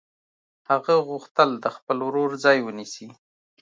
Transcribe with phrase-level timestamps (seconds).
[0.69, 3.07] هغه غوښتل د خپل ورور ځای ونیسي